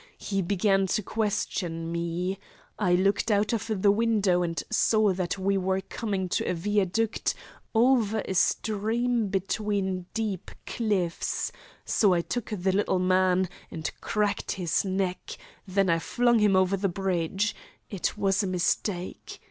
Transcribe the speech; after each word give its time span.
He 0.17 0.41
began 0.41 0.87
to 0.87 1.03
question 1.03 1.91
me. 1.91 2.39
I 2.79 2.93
looked 2.95 3.29
out 3.29 3.53
of 3.53 3.67
the 3.83 3.91
window 3.91 4.41
and 4.41 4.63
saw 4.71 5.13
that 5.13 5.37
we 5.37 5.59
were 5.59 5.81
coming 5.81 6.27
to 6.29 6.49
a 6.49 6.55
viaduct 6.55 7.35
over 7.75 8.23
a 8.27 8.33
stream 8.33 9.27
between 9.27 10.07
deep 10.15 10.49
cliffs, 10.65 11.51
so 11.85 12.15
I 12.15 12.21
took 12.21 12.49
the 12.49 12.71
little 12.71 12.97
man 12.97 13.47
and 13.69 13.91
cracked 14.01 14.53
his 14.53 14.83
neck. 14.83 15.37
Then 15.67 15.87
I 15.87 15.99
flung 15.99 16.39
him 16.39 16.55
over 16.55 16.75
the 16.75 16.89
bridge. 16.89 17.55
It 17.91 18.17
was 18.17 18.41
a 18.41 18.47
mistake. 18.47 19.39